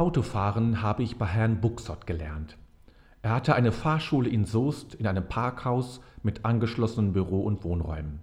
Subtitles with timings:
[0.00, 2.56] Autofahren habe ich bei Herrn Buxott gelernt.
[3.20, 8.20] Er hatte eine Fahrschule in Soest in einem Parkhaus mit angeschlossenen Büro- und Wohnräumen.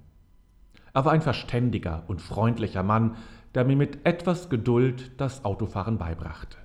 [0.95, 3.16] Er war ein verständiger und freundlicher Mann,
[3.53, 6.57] der mir mit etwas Geduld das Autofahren beibrachte.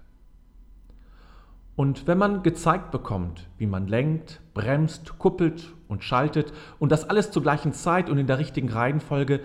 [1.77, 7.31] Und wenn man gezeigt bekommt, wie man lenkt, bremst, kuppelt und schaltet und das alles
[7.31, 9.41] zur gleichen Zeit und in der richtigen Reihenfolge,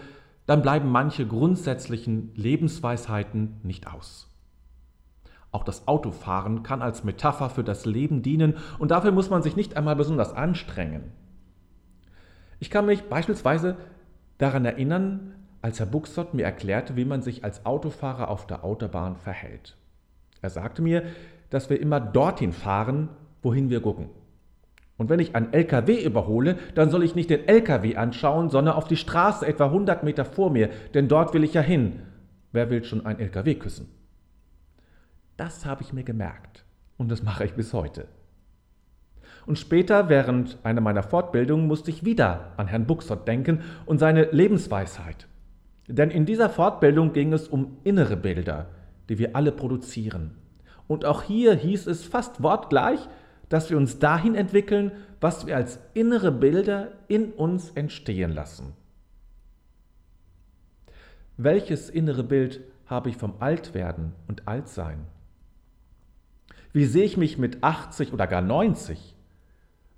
[0.45, 4.27] dann bleiben manche grundsätzlichen Lebensweisheiten nicht aus.
[5.51, 9.55] Auch das Autofahren kann als Metapher für das Leben dienen und dafür muss man sich
[9.55, 11.11] nicht einmal besonders anstrengen.
[12.59, 13.77] Ich kann mich beispielsweise
[14.37, 19.15] daran erinnern, als Herr Buxott mir erklärte, wie man sich als Autofahrer auf der Autobahn
[19.15, 19.77] verhält.
[20.41, 21.03] Er sagte mir,
[21.49, 23.09] dass wir immer dorthin fahren,
[23.41, 24.09] wohin wir gucken.
[24.97, 28.87] Und wenn ich einen LKW überhole, dann soll ich nicht den LKW anschauen, sondern auf
[28.87, 32.01] die Straße etwa 100 Meter vor mir, denn dort will ich ja hin.
[32.51, 33.89] Wer will schon einen LKW küssen?
[35.37, 36.65] Das habe ich mir gemerkt
[36.97, 38.07] und das mache ich bis heute.
[39.45, 44.25] Und später, während einer meiner Fortbildungen, musste ich wieder an Herrn Buxott denken und seine
[44.31, 45.27] Lebensweisheit.
[45.87, 48.67] Denn in dieser Fortbildung ging es um innere Bilder,
[49.07, 50.35] die wir alle produzieren.
[50.87, 52.99] Und auch hier hieß es fast wortgleich,
[53.47, 58.73] dass wir uns dahin entwickeln, was wir als innere Bilder in uns entstehen lassen.
[61.37, 65.05] Welches innere Bild habe ich vom Altwerden und Altsein?
[66.77, 69.15] Wie sehe ich mich mit 80 oder gar 90?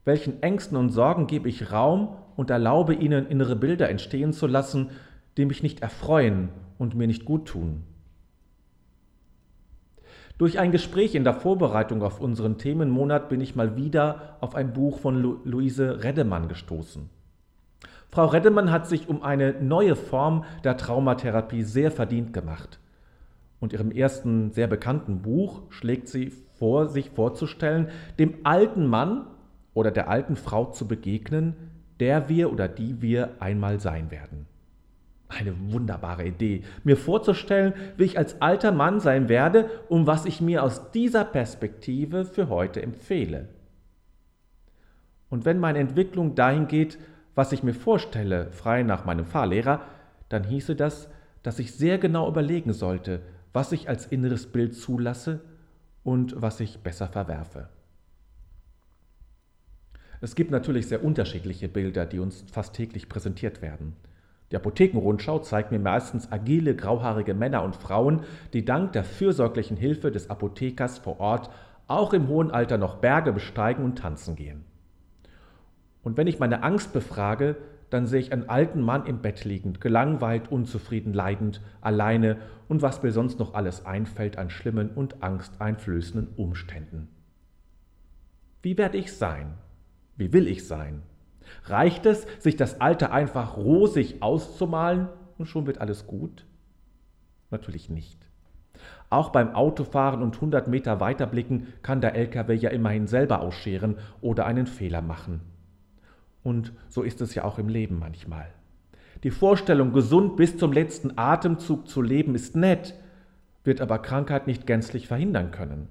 [0.05, 4.91] Welchen Ängsten und Sorgen gebe ich Raum und erlaube ihnen, innere Bilder entstehen zu lassen,
[5.35, 7.83] die mich nicht erfreuen und mir nicht gut tun?
[10.37, 14.71] Durch ein Gespräch in der Vorbereitung auf unseren Themenmonat bin ich mal wieder auf ein
[14.71, 17.09] Buch von Lu Luise Reddemann gestoßen.
[18.07, 22.79] Frau Reddemann hat sich um eine neue Form der Traumatherapie sehr verdient gemacht.
[23.59, 29.27] Und ihrem ersten sehr bekannten Buch schlägt sie vor, sich vorzustellen, dem alten Mann
[29.73, 31.55] oder der alten Frau zu begegnen,
[31.99, 34.45] der wir oder die wir einmal sein werden.
[35.27, 40.41] Eine wunderbare Idee, mir vorzustellen, wie ich als alter Mann sein werde und was ich
[40.41, 43.49] mir aus dieser Perspektive für heute empfehle.
[45.29, 46.97] Und wenn meine Entwicklung dahin geht,
[47.35, 49.81] was ich mir vorstelle, frei nach meinem Fahrlehrer,
[50.29, 51.09] dann hieße das,
[51.43, 53.21] dass ich sehr genau überlegen sollte,
[53.53, 55.41] was ich als inneres Bild zulasse
[56.03, 57.69] und was ich besser verwerfe.
[60.21, 63.95] Es gibt natürlich sehr unterschiedliche Bilder, die uns fast täglich präsentiert werden.
[64.51, 68.21] Die Apothekenrundschau zeigt mir meistens agile, grauhaarige Männer und Frauen,
[68.53, 71.49] die dank der fürsorglichen Hilfe des Apothekers vor Ort
[71.87, 74.65] auch im hohen Alter noch Berge besteigen und tanzen gehen.
[76.03, 77.57] Und wenn ich meine Angst befrage,
[77.89, 83.01] dann sehe ich einen alten Mann im Bett liegend, gelangweilt, unzufrieden, leidend, alleine und was
[83.01, 87.09] mir sonst noch alles einfällt an schlimmen und angsteinflößenden Umständen.
[88.61, 89.53] Wie werde ich sein?
[90.15, 91.01] Wie will ich sein?
[91.65, 95.07] Reicht es, sich das Alter einfach rosig auszumalen
[95.37, 96.45] und schon wird alles gut?
[97.49, 98.19] Natürlich nicht.
[99.09, 104.45] Auch beim Autofahren und 100 Meter weiterblicken kann der LKW ja immerhin selber ausscheren oder
[104.45, 105.41] einen Fehler machen.
[106.49, 108.47] Und so ist es ja auch im Leben manchmal.
[109.21, 112.95] Die Vorstellung, gesund bis zum letzten Atemzug zu leben, ist nett,
[113.63, 115.89] wird aber Krankheit nicht gänzlich verhindern können.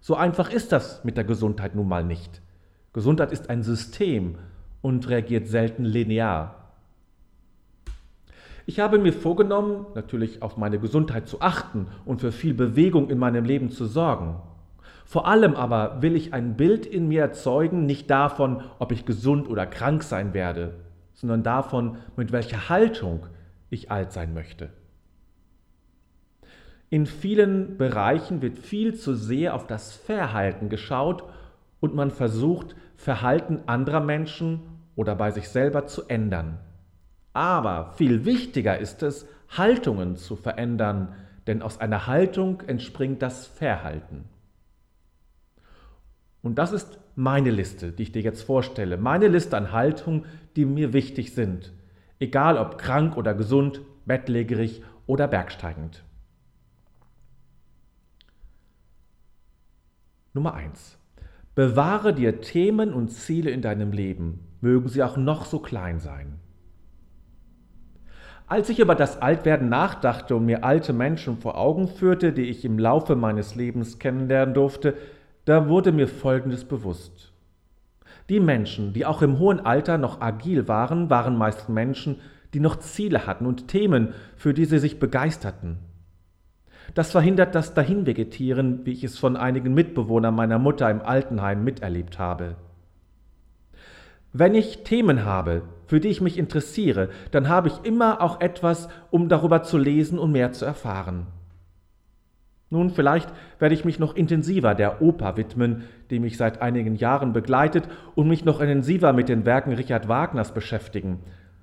[0.00, 2.42] So einfach ist das mit der Gesundheit nun mal nicht.
[2.92, 4.34] Gesundheit ist ein System
[4.82, 6.72] und reagiert selten linear.
[8.66, 13.18] Ich habe mir vorgenommen, natürlich auf meine Gesundheit zu achten und für viel Bewegung in
[13.18, 14.40] meinem Leben zu sorgen.
[15.10, 19.48] Vor allem aber will ich ein Bild in mir erzeugen, nicht davon, ob ich gesund
[19.48, 20.74] oder krank sein werde,
[21.14, 23.26] sondern davon, mit welcher Haltung
[23.70, 24.68] ich alt sein möchte.
[26.90, 31.24] In vielen Bereichen wird viel zu sehr auf das Verhalten geschaut
[31.80, 34.60] und man versucht, Verhalten anderer Menschen
[34.94, 36.58] oder bei sich selber zu ändern.
[37.32, 41.16] Aber viel wichtiger ist es, Haltungen zu verändern,
[41.48, 44.26] denn aus einer Haltung entspringt das Verhalten.
[46.42, 48.96] Und das ist meine Liste, die ich dir jetzt vorstelle.
[48.96, 50.24] Meine Liste an Haltungen,
[50.56, 51.72] die mir wichtig sind.
[52.18, 56.02] Egal ob krank oder gesund, bettlägerig oder bergsteigend.
[60.32, 60.96] Nummer 1.
[61.54, 66.38] Bewahre dir Themen und Ziele in deinem Leben, mögen sie auch noch so klein sein.
[68.46, 72.64] Als ich über das Altwerden nachdachte und mir alte Menschen vor Augen führte, die ich
[72.64, 74.96] im Laufe meines Lebens kennenlernen durfte,
[75.50, 77.32] da wurde mir Folgendes bewusst.
[78.28, 82.20] Die Menschen, die auch im hohen Alter noch agil waren, waren meist Menschen,
[82.54, 85.78] die noch Ziele hatten und Themen, für die sie sich begeisterten.
[86.94, 92.20] Das verhindert das Dahinvegetieren, wie ich es von einigen Mitbewohnern meiner Mutter im Altenheim miterlebt
[92.20, 92.54] habe.
[94.32, 98.88] Wenn ich Themen habe, für die ich mich interessiere, dann habe ich immer auch etwas,
[99.10, 101.26] um darüber zu lesen und mehr zu erfahren.
[102.72, 103.28] Nun, vielleicht
[103.58, 108.28] werde ich mich noch intensiver der Oper widmen, die mich seit einigen Jahren begleitet, und
[108.28, 111.18] mich noch intensiver mit den Werken Richard Wagners beschäftigen.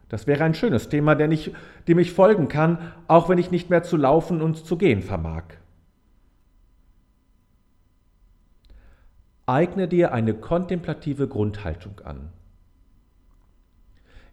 [0.10, 1.54] Das wäre ein schönes Thema, dem ich,
[1.88, 5.44] dem ich folgen kann, auch wenn ich nicht mehr zu laufen und zu gehen vermag.
[9.46, 12.30] Eigne dir eine kontemplative Grundhaltung an.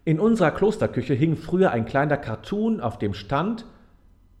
[0.03, 3.65] In unserer Klosterküche hing früher ein kleiner Cartoon, auf dem stand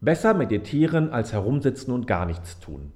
[0.01, 2.91] Besser meditieren als herumsitzen und gar nichts tun.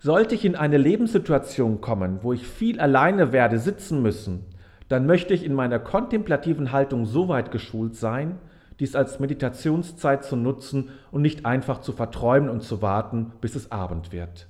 [0.00, 4.44] Sollte ich in eine Lebenssituation kommen, wo ich viel alleine werde sitzen müssen,
[4.88, 8.38] dann möchte ich in meiner kontemplativen Haltung so weit geschult sein,
[8.80, 13.70] dies als Meditationszeit zu nutzen und nicht einfach zu verträumen und zu warten, bis es
[13.70, 14.48] Abend wird.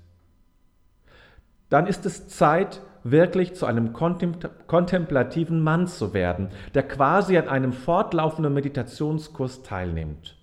[1.69, 7.73] Dann ist es Zeit, wirklich zu einem kontemplativen Mann zu werden, der quasi an einem
[7.73, 10.38] fortlaufenden Meditationskurs teilnimmt.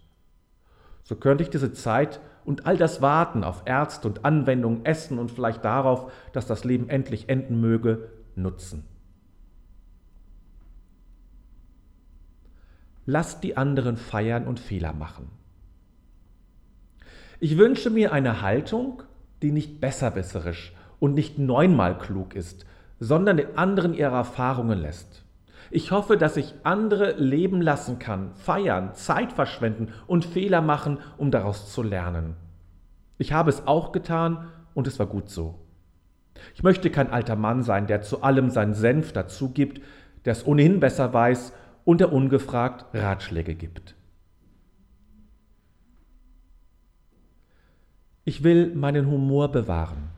[1.09, 5.31] So könnte ich diese Zeit und all das Warten auf Ärzte und Anwendungen, Essen und
[5.31, 8.85] vielleicht darauf, dass das Leben endlich enden möge, nutzen.
[13.07, 15.31] Lasst die anderen feiern und Fehler machen.
[17.39, 19.01] Ich wünsche mir eine Haltung,
[19.41, 22.67] die nicht besserwisserisch und nicht neunmal klug ist,
[23.00, 25.25] sondern den anderen ihre Erfahrungen lässt.
[25.71, 31.31] Ich hoffe, dass ich andere leben lassen kann, feiern, Zeit verschwenden und Fehler machen, um
[31.31, 32.36] daraus zu lernen.
[33.18, 35.60] Ich habe es auch getan und es war gut so.
[36.56, 39.81] Ich möchte kein alter Mann sein, der zu allem seinen Senf dazu gibt,
[40.25, 41.54] der es ohnehin besser weiß
[41.86, 43.95] und der ungefragt Ratschläge gibt.
[48.25, 50.10] Ich will meinen Humor bewahren.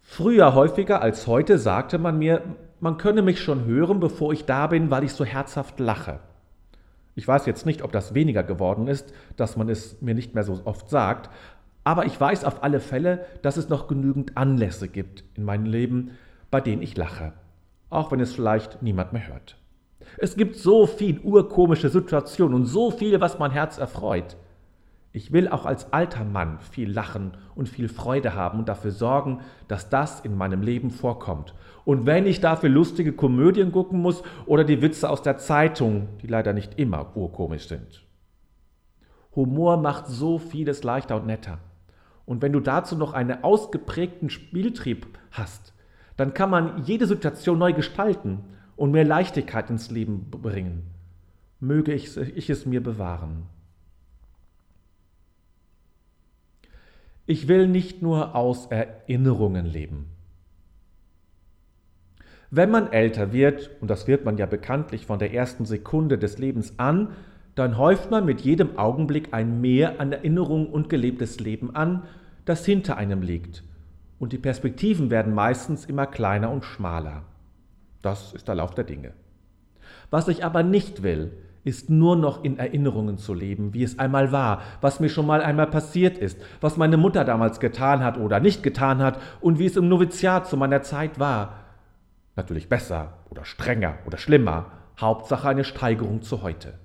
[0.00, 2.42] Früher häufiger als heute sagte man mir,
[2.80, 6.20] man könne mich schon hören, bevor ich da bin, weil ich so herzhaft lache.
[7.14, 10.44] Ich weiß jetzt nicht, ob das weniger geworden ist, dass man es mir nicht mehr
[10.44, 11.30] so oft sagt,
[11.82, 16.12] aber ich weiß auf alle Fälle, dass es noch genügend Anlässe gibt in meinem Leben,
[16.50, 17.32] bei denen ich lache,
[17.90, 19.56] auch wenn es vielleicht niemand mehr hört.
[20.16, 24.36] Es gibt so viel urkomische Situationen und so viel, was mein Herz erfreut.
[25.12, 29.40] Ich will auch als alter Mann viel lachen und viel Freude haben und dafür sorgen,
[29.66, 31.54] dass das in meinem Leben vorkommt.
[31.84, 36.26] Und wenn ich dafür lustige Komödien gucken muss oder die Witze aus der Zeitung, die
[36.26, 38.04] leider nicht immer urkomisch sind.
[39.34, 41.58] Humor macht so vieles leichter und netter.
[42.26, 45.72] Und wenn du dazu noch einen ausgeprägten Spieltrieb hast,
[46.18, 48.40] dann kann man jede Situation neu gestalten
[48.76, 50.90] und mehr Leichtigkeit ins Leben bringen.
[51.60, 53.44] Möge ich, es mir bewahren.
[57.30, 60.06] Ich will nicht nur aus Erinnerungen leben.
[62.50, 66.38] Wenn man älter wird, und das wird man ja bekanntlich von der ersten Sekunde des
[66.38, 67.10] Lebens an,
[67.54, 72.04] dann häuft man mit jedem Augenblick ein Mehr an Erinnerung und gelebtes Leben an,
[72.46, 73.62] das hinter einem liegt.
[74.18, 77.24] Und die Perspektiven werden meistens immer kleiner und schmaler.
[78.00, 79.12] Das ist der Lauf der Dinge.
[80.08, 81.32] Was ich aber nicht will,
[81.68, 85.42] ist nur noch in Erinnerungen zu leben, wie es einmal war, was mir schon mal
[85.42, 89.66] einmal passiert ist, was meine Mutter damals getan hat oder nicht getan hat und wie
[89.66, 91.64] es im Noviziat zu meiner Zeit war.
[92.36, 96.78] Natürlich besser oder strenger oder schlimmer, Hauptsache eine Steigerung zu heute.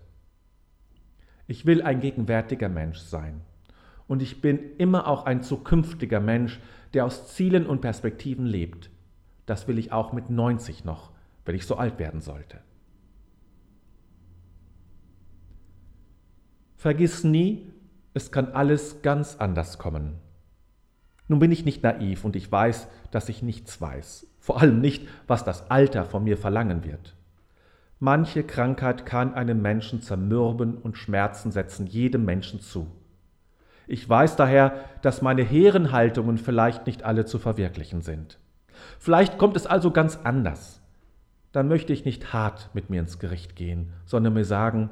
[1.47, 3.41] Ich will ein gegenwärtiger Mensch sein.
[4.07, 6.59] Und ich bin immer auch ein zukünftiger Mensch,
[6.93, 8.89] der aus Zielen und Perspektiven lebt.
[9.45, 11.11] Das will ich auch mit 90 noch,
[11.45, 12.59] wenn ich so alt werden sollte.
[16.83, 17.71] Vergiss nie,
[18.13, 20.15] es kann alles ganz anders kommen.
[21.29, 25.07] Nun bin ich nicht naiv und ich weiß, dass ich nichts weiß, vor allem nicht,
[25.25, 27.15] was das Alter von mir verlangen wird.
[27.99, 32.87] Manche Krankheit kann einem Menschen zermürben und Schmerzen setzen jedem Menschen zu.
[33.87, 38.39] Ich weiß daher, dass meine hehren Haltungen vielleicht nicht alle zu verwirklichen sind.
[38.99, 40.81] Vielleicht kommt es also ganz anders.
[41.53, 44.89] Dann möchte ich nicht hart mit mir ins Gericht gehen, sondern mir sagen,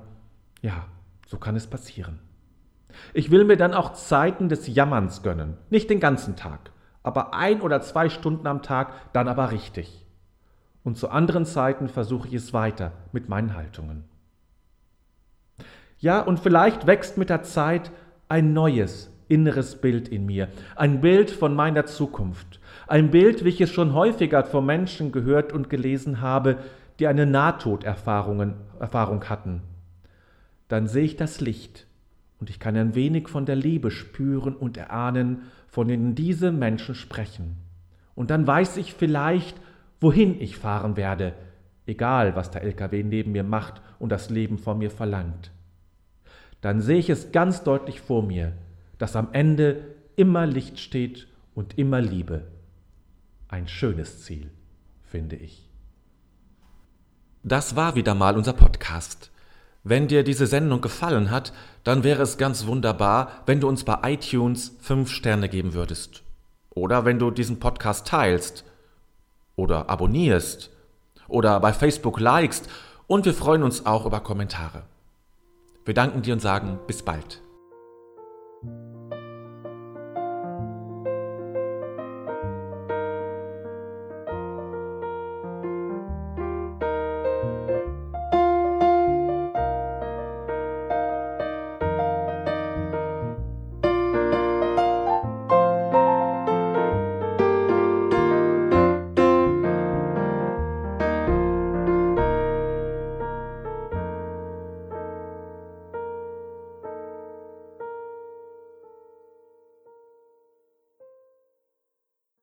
[0.62, 0.86] ja,
[1.32, 2.20] so kann es passieren.
[3.14, 6.72] Ich will mir dann auch Zeiten des Jammerns gönnen, nicht den ganzen Tag,
[7.04, 10.06] aber ein oder zwei Stunden am Tag, dann aber richtig.
[10.84, 14.04] Und zu anderen Zeiten versuche ich es weiter mit meinen Haltungen.
[16.00, 17.92] Ja, und vielleicht wächst mit der Zeit
[18.28, 23.62] ein neues inneres Bild in mir, ein Bild von meiner Zukunft, ein Bild, wie ich
[23.62, 26.58] es schon häufiger von Menschen gehört und gelesen habe,
[27.00, 29.62] die eine Nahtoderfahrung Erfahrung hatten
[30.72, 31.86] dann sehe ich das Licht
[32.40, 36.96] und ich kann ein wenig von der Liebe spüren und erahnen, von denen diese Menschen
[36.96, 37.58] sprechen.
[38.16, 39.60] Und dann weiß ich vielleicht,
[40.00, 41.34] wohin ich fahren werde,
[41.86, 45.52] egal was der LKW neben mir macht und das Leben von mir verlangt.
[46.62, 48.54] Dann sehe ich es ganz deutlich vor mir,
[48.98, 49.84] dass am Ende
[50.16, 52.44] immer Licht steht und immer Liebe.
[53.50, 54.50] Ein schönes Ziel,
[55.04, 55.68] finde ich.
[57.44, 59.31] Das war wieder mal unser Podcast.
[59.84, 63.98] Wenn dir diese Sendung gefallen hat, dann wäre es ganz wunderbar, wenn du uns bei
[64.14, 66.24] iTunes fünf Sterne geben würdest.
[66.70, 68.64] Oder wenn du diesen Podcast teilst
[69.56, 70.70] oder abonnierst
[71.28, 72.70] oder bei Facebook likest
[73.08, 74.84] und wir freuen uns auch über Kommentare.
[75.84, 77.42] Wir danken dir und sagen bis bald.